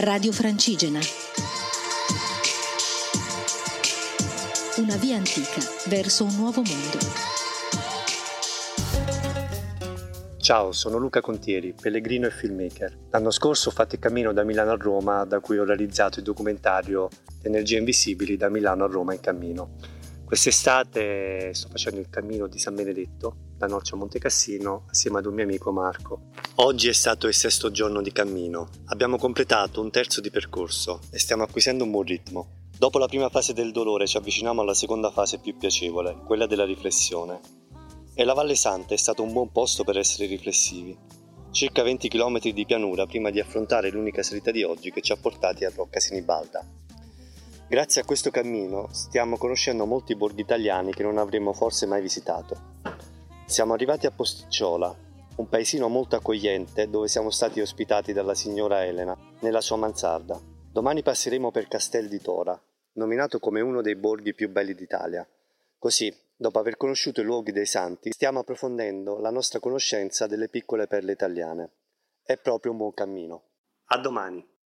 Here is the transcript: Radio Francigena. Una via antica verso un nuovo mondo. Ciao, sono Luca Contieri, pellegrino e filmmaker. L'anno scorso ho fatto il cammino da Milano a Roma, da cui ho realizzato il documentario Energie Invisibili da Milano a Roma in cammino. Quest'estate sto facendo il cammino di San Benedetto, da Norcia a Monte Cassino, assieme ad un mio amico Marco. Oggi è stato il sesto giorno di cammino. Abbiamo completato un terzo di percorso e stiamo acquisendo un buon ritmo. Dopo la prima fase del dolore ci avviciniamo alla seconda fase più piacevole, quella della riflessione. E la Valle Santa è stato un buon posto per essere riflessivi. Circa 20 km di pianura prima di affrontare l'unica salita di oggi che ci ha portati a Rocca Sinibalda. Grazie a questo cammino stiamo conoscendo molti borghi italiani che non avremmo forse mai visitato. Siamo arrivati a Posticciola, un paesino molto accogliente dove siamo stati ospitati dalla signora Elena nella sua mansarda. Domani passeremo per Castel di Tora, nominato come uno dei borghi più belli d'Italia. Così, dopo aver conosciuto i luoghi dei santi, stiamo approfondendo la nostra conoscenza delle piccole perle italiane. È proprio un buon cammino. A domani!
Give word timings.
Radio 0.00 0.30
Francigena. 0.30 1.00
Una 4.76 4.94
via 4.94 5.16
antica 5.16 5.60
verso 5.86 6.22
un 6.22 6.36
nuovo 6.36 6.62
mondo. 6.62 6.98
Ciao, 10.36 10.70
sono 10.70 10.98
Luca 10.98 11.20
Contieri, 11.20 11.74
pellegrino 11.74 12.28
e 12.28 12.30
filmmaker. 12.30 12.96
L'anno 13.10 13.32
scorso 13.32 13.70
ho 13.70 13.72
fatto 13.72 13.96
il 13.96 14.00
cammino 14.00 14.32
da 14.32 14.44
Milano 14.44 14.70
a 14.70 14.76
Roma, 14.78 15.24
da 15.24 15.40
cui 15.40 15.58
ho 15.58 15.64
realizzato 15.64 16.20
il 16.20 16.24
documentario 16.24 17.08
Energie 17.42 17.78
Invisibili 17.78 18.36
da 18.36 18.48
Milano 18.48 18.84
a 18.84 18.86
Roma 18.86 19.14
in 19.14 19.20
cammino. 19.20 19.70
Quest'estate 20.28 21.54
sto 21.54 21.68
facendo 21.70 22.00
il 22.00 22.10
cammino 22.10 22.48
di 22.48 22.58
San 22.58 22.74
Benedetto, 22.74 23.34
da 23.56 23.66
Norcia 23.66 23.94
a 23.94 23.98
Monte 23.98 24.18
Cassino, 24.18 24.84
assieme 24.90 25.20
ad 25.20 25.24
un 25.24 25.32
mio 25.32 25.44
amico 25.44 25.72
Marco. 25.72 26.24
Oggi 26.56 26.88
è 26.88 26.92
stato 26.92 27.28
il 27.28 27.32
sesto 27.32 27.70
giorno 27.70 28.02
di 28.02 28.12
cammino. 28.12 28.68
Abbiamo 28.88 29.16
completato 29.16 29.80
un 29.80 29.90
terzo 29.90 30.20
di 30.20 30.30
percorso 30.30 31.00
e 31.10 31.18
stiamo 31.18 31.44
acquisendo 31.44 31.84
un 31.84 31.92
buon 31.92 32.04
ritmo. 32.04 32.66
Dopo 32.76 32.98
la 32.98 33.08
prima 33.08 33.30
fase 33.30 33.54
del 33.54 33.72
dolore 33.72 34.06
ci 34.06 34.18
avviciniamo 34.18 34.60
alla 34.60 34.74
seconda 34.74 35.10
fase 35.10 35.38
più 35.38 35.56
piacevole, 35.56 36.18
quella 36.26 36.46
della 36.46 36.66
riflessione. 36.66 37.40
E 38.12 38.22
la 38.22 38.34
Valle 38.34 38.54
Santa 38.54 38.92
è 38.92 38.98
stato 38.98 39.22
un 39.22 39.32
buon 39.32 39.50
posto 39.50 39.82
per 39.82 39.96
essere 39.96 40.26
riflessivi. 40.26 40.94
Circa 41.50 41.82
20 41.82 42.06
km 42.06 42.38
di 42.52 42.66
pianura 42.66 43.06
prima 43.06 43.30
di 43.30 43.40
affrontare 43.40 43.88
l'unica 43.88 44.22
salita 44.22 44.50
di 44.50 44.62
oggi 44.62 44.92
che 44.92 45.00
ci 45.00 45.12
ha 45.12 45.16
portati 45.16 45.64
a 45.64 45.72
Rocca 45.74 46.00
Sinibalda. 46.00 46.62
Grazie 47.70 48.00
a 48.00 48.04
questo 48.06 48.30
cammino 48.30 48.88
stiamo 48.92 49.36
conoscendo 49.36 49.84
molti 49.84 50.16
borghi 50.16 50.40
italiani 50.40 50.94
che 50.94 51.02
non 51.02 51.18
avremmo 51.18 51.52
forse 51.52 51.84
mai 51.84 52.00
visitato. 52.00 52.76
Siamo 53.44 53.74
arrivati 53.74 54.06
a 54.06 54.10
Posticciola, 54.10 54.96
un 55.36 55.48
paesino 55.50 55.86
molto 55.88 56.16
accogliente 56.16 56.88
dove 56.88 57.08
siamo 57.08 57.28
stati 57.28 57.60
ospitati 57.60 58.14
dalla 58.14 58.34
signora 58.34 58.86
Elena 58.86 59.14
nella 59.40 59.60
sua 59.60 59.76
mansarda. 59.76 60.40
Domani 60.72 61.02
passeremo 61.02 61.50
per 61.50 61.68
Castel 61.68 62.08
di 62.08 62.22
Tora, 62.22 62.58
nominato 62.92 63.38
come 63.38 63.60
uno 63.60 63.82
dei 63.82 63.96
borghi 63.96 64.32
più 64.32 64.48
belli 64.48 64.72
d'Italia. 64.72 65.28
Così, 65.76 66.10
dopo 66.36 66.58
aver 66.58 66.78
conosciuto 66.78 67.20
i 67.20 67.24
luoghi 67.24 67.52
dei 67.52 67.66
santi, 67.66 68.12
stiamo 68.12 68.38
approfondendo 68.38 69.18
la 69.18 69.30
nostra 69.30 69.60
conoscenza 69.60 70.26
delle 70.26 70.48
piccole 70.48 70.86
perle 70.86 71.12
italiane. 71.12 71.72
È 72.22 72.38
proprio 72.38 72.72
un 72.72 72.78
buon 72.78 72.94
cammino. 72.94 73.42
A 73.88 73.98
domani! 73.98 74.56